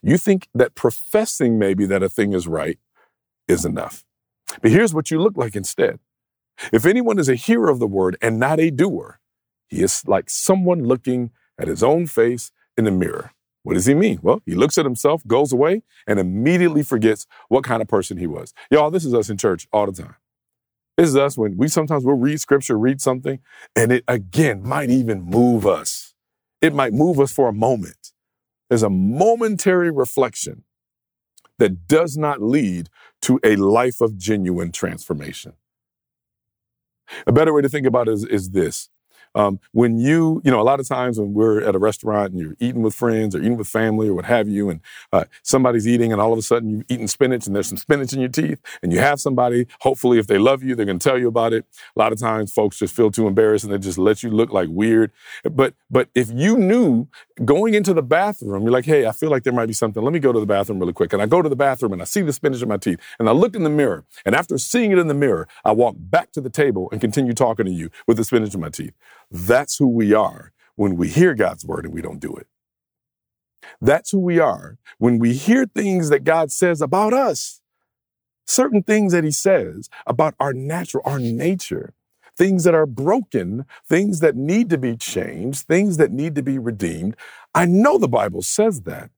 [0.03, 2.79] You think that professing maybe that a thing is right
[3.49, 4.05] is enough.
[4.63, 5.99] But here's what you look like instead.
[6.73, 9.21] If anyone is a hearer of the word and not a doer,
[9.69, 13.33] he is like someone looking at his own face in the mirror.
[13.63, 14.21] What does he mean?
[14.23, 18.27] Well, he looks at himself, goes away, and immediately forgets what kind of person he
[18.27, 18.55] was.
[18.71, 20.17] Y'all, this is us in church all the time.
[20.97, 23.41] This is us when we sometimes we'll read scripture, read something,
[23.75, 26.15] and it again might even move us.
[26.63, 28.13] It might move us for a moment.
[28.71, 30.65] There's a momentary reflection
[31.59, 32.89] that does not lead
[33.23, 35.55] to a life of genuine transformation.
[37.27, 38.89] A better way to think about it is, is this
[39.37, 42.41] um, when you, you know, a lot of times when we're at a restaurant and
[42.41, 44.81] you're eating with friends or eating with family or what have you, and
[45.13, 48.13] uh, somebody's eating and all of a sudden you've eaten spinach and there's some spinach
[48.13, 51.09] in your teeth, and you have somebody, hopefully, if they love you, they're going to
[51.09, 51.67] tell you about it.
[51.95, 54.53] A lot of times folks just feel too embarrassed and they just let you look
[54.53, 55.13] like weird.
[55.45, 57.07] But, but if you knew
[57.45, 60.03] going into the bathroom, you're like, hey, I feel like there might be something.
[60.03, 61.13] Let me go to the bathroom really quick.
[61.13, 63.29] And I go to the bathroom and I see the spinach in my teeth and
[63.29, 64.05] I look in the mirror.
[64.25, 67.35] And after seeing it in the mirror, I walk back to the table and continue
[67.35, 68.95] talking to you with the spinach in my teeth.
[69.31, 72.47] That's who we are when we hear God's word and we don't do it.
[73.81, 77.61] That's who we are when we hear things that God says about us,
[78.47, 81.95] certain things that He says about our natural, our nature,
[82.37, 86.59] things that are broken, things that need to be changed, things that need to be
[86.59, 87.17] redeemed.
[87.55, 89.11] I know the Bible says that,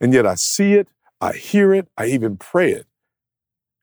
[0.00, 0.88] and yet I see it,
[1.20, 2.86] I hear it, I even pray it,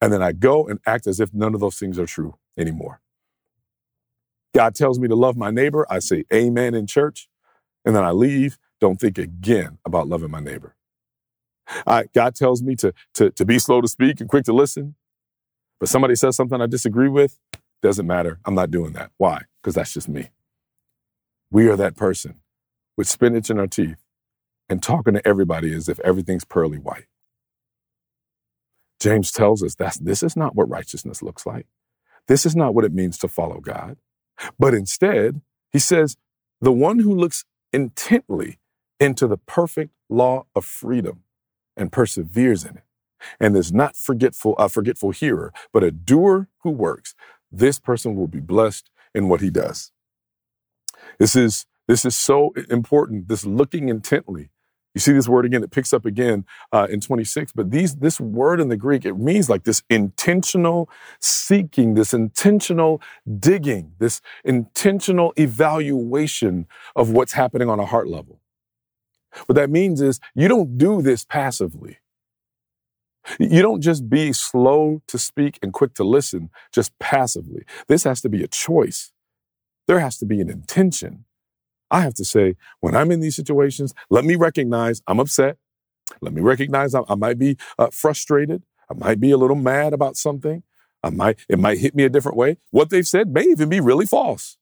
[0.02, 3.02] and then I go and act as if none of those things are true anymore.
[4.54, 5.86] God tells me to love my neighbor.
[5.90, 7.30] I say amen in church.
[7.86, 8.58] And then I leave.
[8.82, 10.76] Don't think again about loving my neighbor.
[11.88, 14.96] I, God tells me to, to, to be slow to speak and quick to listen.
[15.80, 17.40] But somebody says something I disagree with.
[17.84, 18.40] Doesn't matter.
[18.46, 19.12] I'm not doing that.
[19.18, 19.44] Why?
[19.62, 20.30] Because that's just me.
[21.52, 22.42] We are that person
[22.98, 23.98] with spinach in our teeth
[24.70, 27.06] and talking to everybody as if everything's pearly white.
[29.00, 31.68] James tells us that this is not what righteousness looks like.
[32.28, 33.98] This is not what it means to follow God.
[34.60, 36.18] But instead, he says,
[36.60, 38.60] the one who looks intently
[39.00, 41.24] into the perfect law of freedom
[41.76, 42.84] and perseveres in it,
[43.40, 47.16] and is not forgetful, a forgetful hearer, but a doer who works,
[47.52, 49.92] this person will be blessed in what he does.
[51.20, 53.28] This is this is so important.
[53.28, 54.50] This looking intently
[54.96, 58.20] you see this word again, it picks up again uh, in 26, but these, this
[58.20, 63.02] word in the Greek, it means like this intentional seeking, this intentional
[63.40, 68.40] digging, this intentional evaluation of what's happening on a heart level.
[69.48, 72.00] What that means is you don't do this passively.
[73.40, 77.64] You don't just be slow to speak and quick to listen just passively.
[77.88, 79.12] This has to be a choice.
[79.88, 81.26] There has to be an intention.
[81.92, 85.58] I have to say, when I'm in these situations, let me recognize I'm upset.
[86.22, 88.64] Let me recognize I, I might be uh, frustrated.
[88.90, 90.64] I might be a little mad about something.
[91.04, 92.58] I might, it might hit me a different way.
[92.72, 94.58] What they've said may even be really false.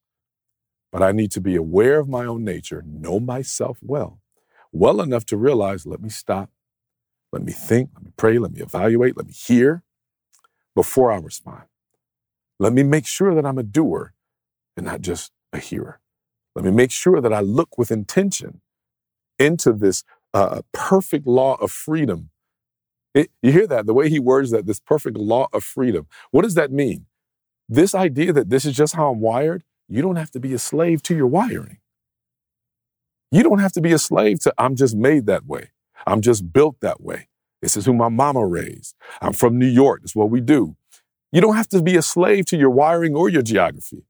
[0.91, 4.21] But I need to be aware of my own nature, know myself well,
[4.71, 6.49] well enough to realize, let me stop,
[7.31, 9.83] let me think, let me pray, let me evaluate, let me hear
[10.75, 11.63] before I respond.
[12.59, 14.13] Let me make sure that I'm a doer
[14.75, 15.99] and not just a hearer.
[16.59, 18.59] Let me make sure that I look with intention
[19.39, 22.31] into this uh, perfect law of freedom.
[23.13, 23.85] It, you hear that?
[23.85, 26.07] The way he words that, this perfect law of freedom.
[26.31, 27.05] What does that mean?
[27.69, 30.59] This idea that this is just how I'm wired, you don't have to be a
[30.59, 31.77] slave to your wiring.
[33.31, 35.69] You don't have to be a slave to, I'm just made that way.
[36.05, 37.29] I'm just built that way.
[37.61, 38.95] This is who my mama raised.
[39.21, 40.01] I'm from New York.
[40.01, 40.75] That's what we do.
[41.31, 44.03] You don't have to be a slave to your wiring or your geography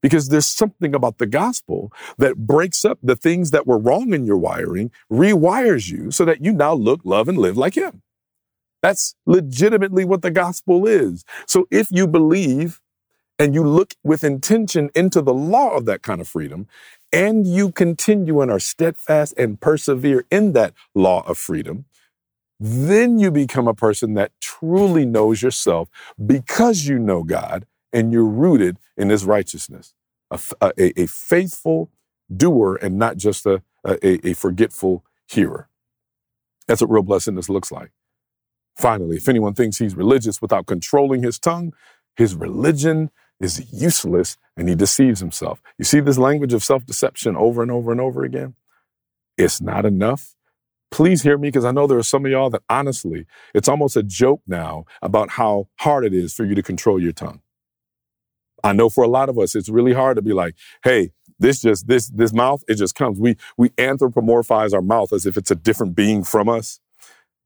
[0.00, 4.24] because there's something about the gospel that breaks up the things that were wrong in
[4.24, 8.02] your wiring, rewires you so that you now look, love, and live like Him.
[8.82, 11.24] That's legitimately what the gospel is.
[11.46, 12.80] So if you believe
[13.38, 16.66] and you look with intention into the law of that kind of freedom,
[17.12, 21.86] and you continue and are steadfast and persevere in that law of freedom,
[22.60, 25.88] then you become a person that truly knows yourself
[26.24, 29.94] because you know God and you're rooted in his righteousness.
[30.30, 31.90] A, a, a faithful
[32.34, 35.68] doer and not just a, a, a forgetful hearer.
[36.68, 37.90] That's what real blessedness looks like.
[38.76, 41.74] Finally, if anyone thinks he's religious without controlling his tongue,
[42.16, 43.10] his religion
[43.40, 45.60] is useless and he deceives himself.
[45.78, 48.54] You see this language of self deception over and over and over again?
[49.38, 50.30] It's not enough
[50.90, 53.98] Please hear me because I know there are some of y'all that honestly, it's almost
[53.98, 57.42] a joke now about how hard it is for you to control your tongue.
[58.64, 60.54] I know for a lot of us, it's really hard to be like,
[60.84, 63.20] hey, this just this this mouth, it just comes.
[63.20, 66.80] We we anthropomorphize our mouth as if it's a different being from us.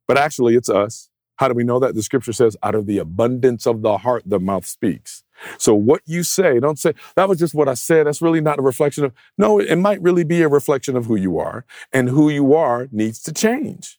[0.08, 1.10] But actually it's us.
[1.36, 1.94] How do we know that?
[1.94, 5.24] The scripture says, out of the abundance of the heart, the mouth speaks.
[5.58, 8.06] So what you say, don't say, that was just what I said.
[8.06, 11.16] That's really not a reflection of, no, it might really be a reflection of who
[11.16, 13.98] you are and who you are needs to change.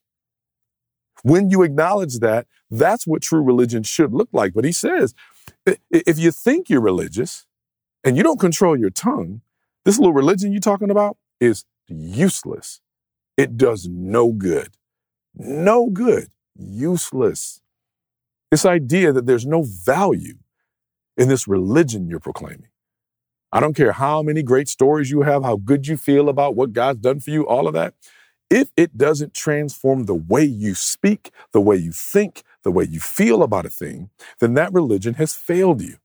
[1.24, 4.54] When you acknowledge that, that's what true religion should look like.
[4.54, 5.14] But he says,
[5.66, 7.46] if you think you're religious
[8.04, 9.42] and you don't control your tongue,
[9.86, 12.82] this little religion you're talking about is useless.
[13.38, 14.78] It does no good.
[15.36, 16.30] No good.
[16.56, 17.62] Useless.
[18.52, 20.38] This idea that there's no value
[21.18, 22.68] in this religion you're proclaiming.
[23.52, 26.74] I don't care how many great stories you have, how good you feel about what
[26.74, 27.94] God's done for you, all of that.
[28.50, 33.00] If it doesn't transform the way you speak, the way you think, the way you
[33.00, 34.10] feel about a thing,
[34.40, 35.98] then that religion has failed you.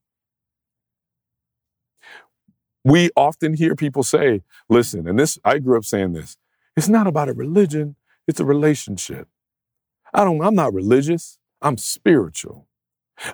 [2.83, 6.37] We often hear people say, listen, and this, I grew up saying this,
[6.77, 7.95] it's not about a religion,
[8.27, 9.27] it's a relationship.
[10.13, 12.67] I don't, I'm not religious, I'm spiritual.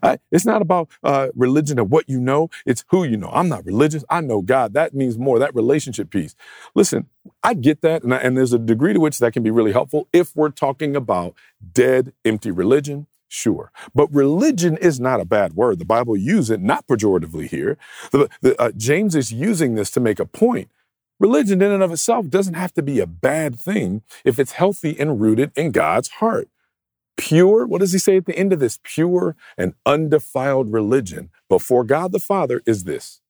[0.02, 3.30] I, it's not about uh, religion and what you know, it's who you know.
[3.32, 4.04] I'm not religious.
[4.10, 4.74] I know God.
[4.74, 6.36] That means more, that relationship piece.
[6.74, 7.08] Listen,
[7.44, 8.04] I get that.
[8.04, 10.50] And, I, and there's a degree to which that can be really helpful if we're
[10.50, 11.36] talking about
[11.74, 13.08] dead, empty religion.
[13.28, 13.72] Sure.
[13.94, 15.80] But religion is not a bad word.
[15.80, 17.78] The Bible uses it not pejoratively here.
[18.12, 20.70] The, the, uh, James is using this to make a point.
[21.20, 25.00] Religion in and of itself doesn't have to be a bad thing if it's healthy
[25.00, 26.50] and rooted in God's heart
[27.18, 28.80] pure, what does he say at the end of this?
[28.84, 33.22] Pure and undefiled religion before God the Father is this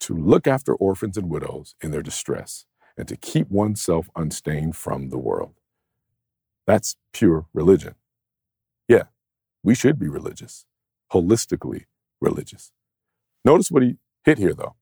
[0.00, 2.66] to look after orphans and widows in their distress
[2.96, 5.54] and to keep oneself unstained from the world.
[6.66, 7.94] That's pure religion.
[9.62, 10.66] We should be religious,
[11.12, 11.84] holistically
[12.20, 12.72] religious.
[13.44, 14.76] Notice what he hit here, though.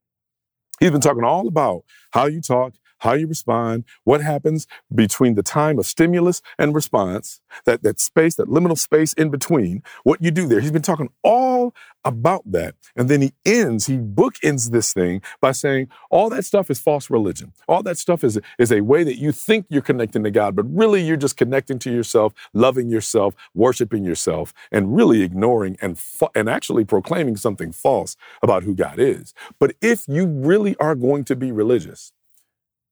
[0.79, 5.43] He's been talking all about how you talk, how you respond, what happens between the
[5.43, 10.31] time of stimulus and response, that, that space, that liminal space in between, what you
[10.31, 10.61] do there.
[10.61, 11.75] He's been talking all
[12.05, 12.75] about that.
[12.97, 17.11] And then he ends, he bookends this thing by saying, all that stuff is false
[17.11, 17.53] religion.
[17.69, 20.65] All that stuff is, is a way that you think you're connecting to God, but
[20.69, 26.31] really you're just connecting to yourself, loving yourself, worshiping yourself, and really ignoring and, fa-
[26.35, 29.35] and actually proclaiming something false about who God is.
[29.59, 32.13] But if you really are going to be religious,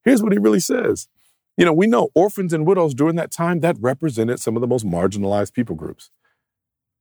[0.04, 1.08] Here's what he really says.
[1.56, 4.68] You know, we know orphans and widows during that time that represented some of the
[4.68, 6.10] most marginalized people groups.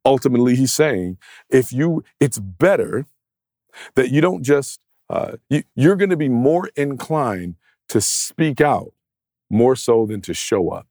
[0.03, 1.17] Ultimately, he's saying
[1.49, 3.05] if you, it's better
[3.95, 4.79] that you don't just,
[5.09, 7.55] uh, you, you're going to be more inclined
[7.89, 8.93] to speak out
[9.49, 10.87] more so than to show up.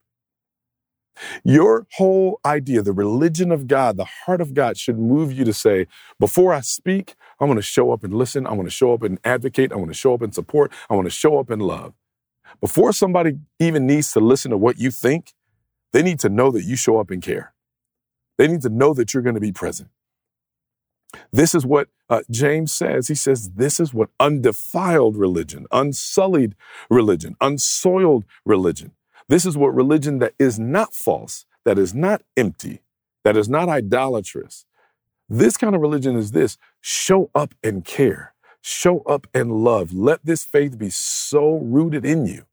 [1.45, 5.53] Your whole idea, the religion of God, the heart of God should move you to
[5.53, 5.87] say,
[6.19, 8.47] before I speak, I want to show up and listen.
[8.47, 9.73] I want to show up and advocate.
[9.73, 10.73] I want to show up and support.
[10.91, 11.95] I want to show up and love.
[12.61, 15.35] Before somebody even needs to listen to what you think,
[15.93, 17.55] they need to know that you show up and care.
[18.39, 19.91] They need to know that you're going to be present.
[21.33, 23.09] This is what uh, James says.
[23.09, 26.55] He says, This is what undefiled religion, unsullied
[26.91, 28.93] religion, unsoiled religion.
[29.29, 32.83] This is what religion that is not false, that is not empty,
[33.25, 34.65] that is not idolatrous.
[35.29, 38.35] This kind of religion is this show up and care.
[38.61, 39.93] Show up and love.
[39.93, 42.47] Let this faith be so rooted in you.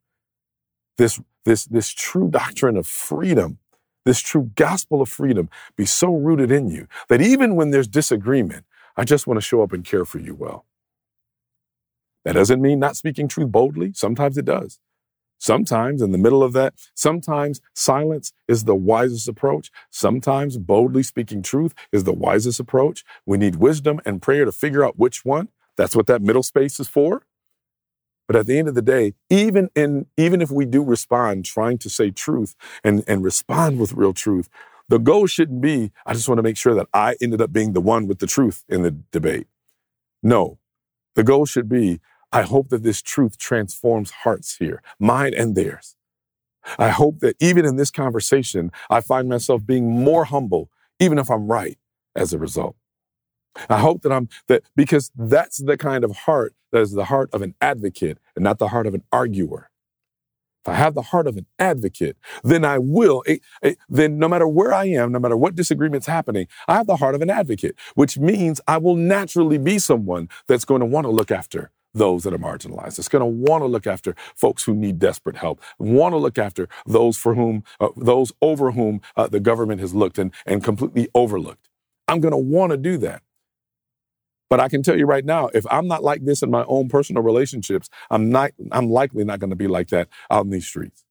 [0.97, 3.59] This, this, this true doctrine of freedom,
[4.05, 8.65] this true gospel of freedom be so rooted in you that even when there's disagreement,
[8.97, 10.65] I just want to show up and care for you well.
[12.26, 13.93] That doesn't mean not speaking truth boldly.
[13.93, 14.80] Sometimes it does.
[15.43, 19.71] Sometimes in the middle of that, sometimes silence is the wisest approach.
[19.89, 23.03] Sometimes boldly speaking truth is the wisest approach.
[23.25, 25.49] We need wisdom and prayer to figure out which one.
[25.75, 27.23] That's what that middle space is for.
[28.25, 31.77] But at the end of the day, even in even if we do respond trying
[31.79, 34.47] to say truth and, and respond with real truth,
[34.87, 37.73] the goal shouldn't be, I just want to make sure that I ended up being
[37.73, 39.47] the one with the truth in the debate.
[40.23, 40.59] No.
[41.15, 41.99] The goal should be,
[42.34, 45.95] I hope that this truth transforms hearts here, mine and theirs.
[46.79, 51.29] I hope that even in this conversation, I find myself being more humble, even if
[51.29, 51.77] I'm right
[52.15, 52.75] as a result.
[53.69, 57.29] I hope that I'm that because that's the kind of heart that is the heart
[57.34, 59.69] of an advocate and not the heart of an arguer.
[60.65, 64.27] If I have the heart of an advocate, then I will, eh, eh, then no
[64.29, 67.29] matter where I am, no matter what disagreement's happening, I have the heart of an
[67.29, 71.69] advocate, which means I will naturally be someone that's going to want to look after
[71.93, 72.99] those that are marginalized.
[72.99, 76.37] It's going to want to look after folks who need desperate help, want to look
[76.37, 80.63] after those for whom, uh, those over whom uh, the government has looked and, and
[80.63, 81.69] completely overlooked.
[82.07, 83.21] I'm going to want to do that.
[84.49, 86.87] But I can tell you right now, if I'm not like this in my own
[86.87, 90.67] personal relationships, I'm not, I'm likely not going to be like that out in these
[90.67, 91.03] streets.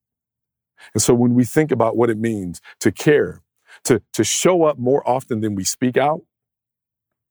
[0.95, 3.41] And so when we think about what it means to care,
[3.85, 6.23] to, to show up more often than we speak out,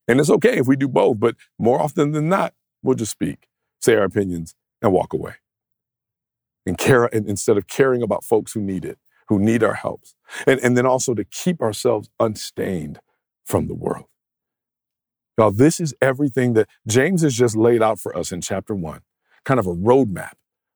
[0.08, 3.48] and it's okay if we do both, but more often than not, we'll just speak,
[3.80, 5.34] say our opinions, and walk away.
[6.64, 10.14] And care and instead of caring about folks who need it, who need our helps.
[10.46, 13.00] And, and then also to keep ourselves unstained
[13.44, 14.06] from the world.
[15.38, 19.00] Now, this is everything that James has just laid out for us in chapter one,
[19.44, 20.32] kind of a roadmap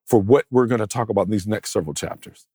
[0.06, 2.46] for what we're going to talk about in these next several chapters.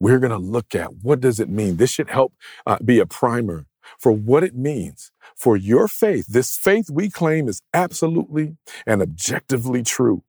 [0.00, 1.76] We're going to look at what does it mean?
[1.76, 2.34] This should help
[2.66, 3.66] uh, be a primer
[3.98, 6.26] for what it means for your faith.
[6.26, 8.56] This faith we claim is absolutely
[8.86, 10.22] and objectively true.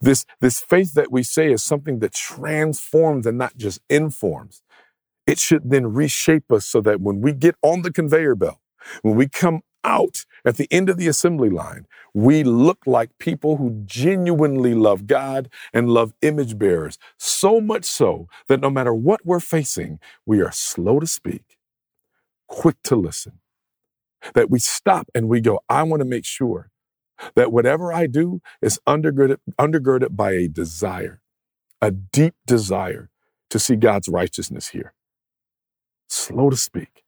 [0.00, 4.62] This, this faith that we say is something that transforms and not just informs.
[5.26, 8.58] It should then reshape us so that when we get on the conveyor belt,
[9.02, 13.56] when we come out at the end of the assembly line, we look like people
[13.56, 19.24] who genuinely love God and love image bearers, so much so that no matter what
[19.24, 21.58] we're facing, we are slow to speak,
[22.46, 23.38] quick to listen,
[24.34, 26.70] that we stop and we go, I want to make sure
[27.36, 31.22] that whatever I do is undergirded, undergirded by a desire,
[31.82, 33.10] a deep desire
[33.50, 34.94] to see God's righteousness here.
[36.08, 37.04] Slow to speak,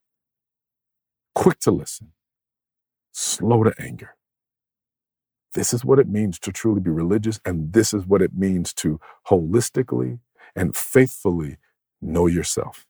[1.35, 2.13] quick to listen,
[3.13, 4.17] slow to anger.
[5.55, 8.75] This is what it means to truly be religious, and this is what it means
[8.75, 10.21] to holistically
[10.57, 11.59] and faithfully
[12.03, 12.87] know yourself.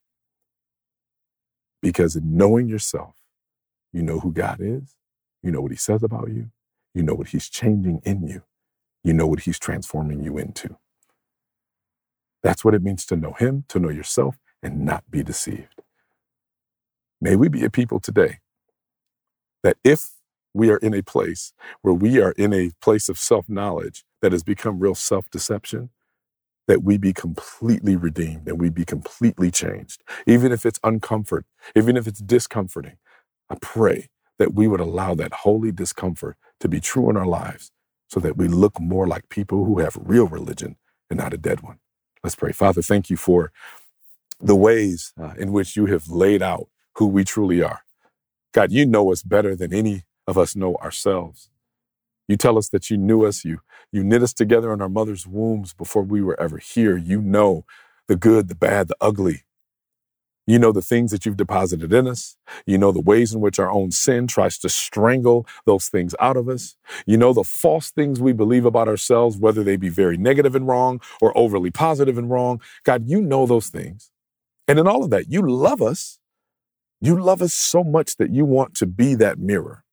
[1.82, 3.16] Because in knowing yourself,
[3.92, 4.96] you know who God is,
[5.42, 6.50] you know what He says about you,
[6.94, 8.42] you know what He's changing in you,
[9.04, 10.76] you know what He's transforming you into.
[12.42, 15.82] That's what it means to know Him, to know yourself, and not be deceived.
[17.20, 18.40] May we be a people today
[19.64, 20.12] that if
[20.54, 24.32] we are in a place where we are in a place of self knowledge that
[24.32, 25.90] has become real self deception,
[26.68, 30.02] that we be completely redeemed and we be completely changed.
[30.26, 31.44] Even if it's uncomfort,
[31.76, 32.98] even if it's discomforting,
[33.52, 37.72] I pray that we would allow that holy discomfort to be true in our lives
[38.08, 40.76] so that we look more like people who have real religion
[41.10, 41.80] and not a dead one.
[42.24, 42.52] Let's pray.
[42.52, 43.52] Father, thank you for
[44.40, 47.82] the ways uh, in which you have laid out who we truly are.
[48.54, 51.50] God, you know us better than any of us know ourselves.
[52.28, 53.60] You tell us that you knew us, you,
[53.92, 56.96] you knit us together in our mother's wombs before we were ever here.
[56.96, 57.64] You know
[58.08, 59.44] the good, the bad, the ugly.
[60.46, 62.36] You know the things that you've deposited in us.
[62.66, 66.36] You know the ways in which our own sin tries to strangle those things out
[66.36, 66.76] of us.
[67.06, 70.66] You know the false things we believe about ourselves, whether they be very negative and
[70.66, 72.60] wrong or overly positive and wrong.
[72.84, 74.10] God, you know those things.
[74.66, 76.18] And in all of that, you love us.
[77.00, 79.84] You love us so much that you want to be that mirror.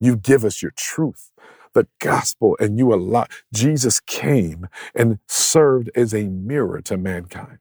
[0.00, 1.30] You give us your truth,
[1.74, 7.58] the gospel, and you allow Jesus came and served as a mirror to mankind.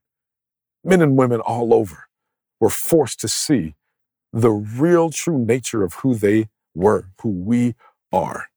[0.83, 2.07] Men and women all over
[2.61, 3.75] were forced to see
[4.33, 7.75] the real true nature of who they were, who we
[8.13, 8.47] are.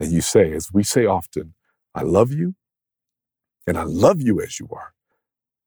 [0.00, 1.54] And you say, as we say often,
[1.94, 2.54] I love you,
[3.66, 4.94] and I love you as you are,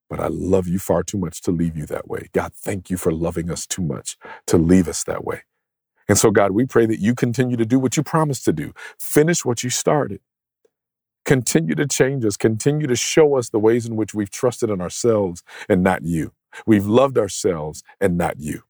[0.09, 2.29] but I love you far too much to leave you that way.
[2.33, 4.17] God, thank you for loving us too much
[4.47, 5.43] to leave us that way.
[6.09, 8.73] And so, God, we pray that you continue to do what you promised to do,
[8.99, 10.21] finish what you started.
[11.25, 14.81] Continue to change us, continue to show us the ways in which we've trusted in
[14.81, 16.33] ourselves and not you.
[16.67, 18.63] We've loved ourselves and not you.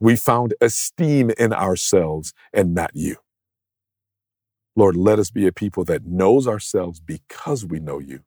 [0.00, 3.16] We found esteem in ourselves and not you.
[4.76, 8.20] Lord, let us be a people that knows ourselves because we know you.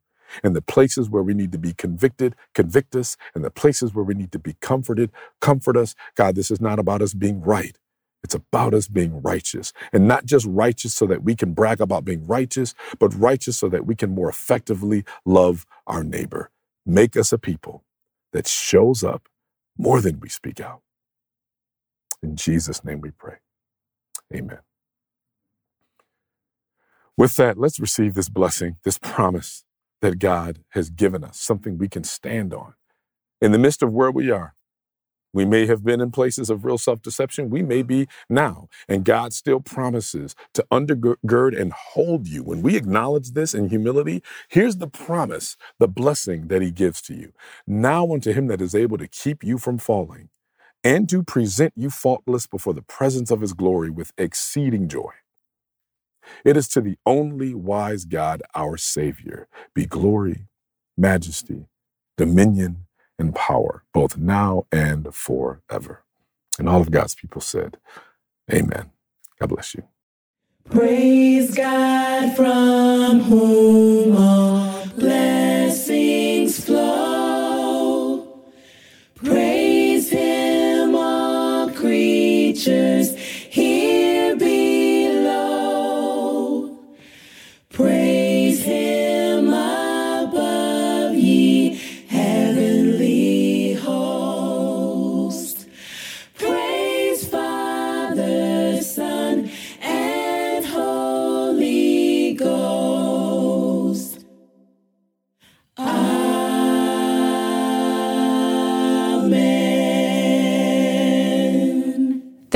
[0.44, 3.18] And the places where we need to be convicted, convict us.
[3.34, 5.96] And the places where we need to be comforted, comfort us.
[6.16, 7.78] God, this is not about us being right.
[8.24, 12.06] It's about us being righteous and not just righteous so that we can brag about
[12.06, 16.50] being righteous, but righteous so that we can more effectively love our neighbor.
[16.88, 17.84] Make us a people
[18.34, 19.28] that shows up
[19.78, 20.82] more than we speak out.
[22.24, 23.38] In Jesus' name we pray.
[24.34, 24.60] Amen.
[27.18, 29.66] With that, let's receive this blessing, this promise
[30.02, 32.74] that God has given us, something we can stand on.
[33.42, 34.56] In the midst of where we are,
[35.34, 37.50] we may have been in places of real self deception.
[37.50, 38.70] We may be now.
[38.90, 42.44] And God still promises to undergird and hold you.
[42.44, 47.16] When we acknowledge this in humility, here's the promise, the blessing that He gives to
[47.16, 47.34] you.
[47.68, 50.30] Now unto Him that is able to keep you from falling
[50.84, 55.12] and to present you faultless before the presence of His glory with exceeding joy.
[56.46, 60.48] It is to the only wise God, our Savior, be glory,
[60.98, 61.68] majesty,
[62.18, 62.88] dominion,
[63.22, 66.04] and power, both now and forever.
[66.60, 67.78] And all of God's people said,
[68.52, 68.92] Amen.
[69.40, 69.84] God bless you.
[70.70, 76.31] Praise God from whom all blessings